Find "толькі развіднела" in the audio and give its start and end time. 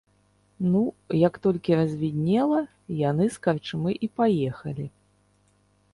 1.43-2.61